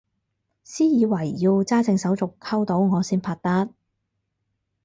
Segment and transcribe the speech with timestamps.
[0.63, 3.69] 私以為要揸正手續溝到我先拍得